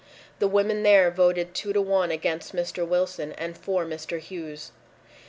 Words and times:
The 0.39 0.47
women 0.47 0.81
there 0.81 1.11
voted 1.11 1.53
two 1.53 1.73
to 1.73 1.79
one 1.79 2.09
against 2.09 2.55
Mr. 2.55 2.87
Wilson 2.87 3.33
and 3.33 3.55
for 3.55 3.85
Mr. 3.85 4.17
Hughes. 4.19 4.71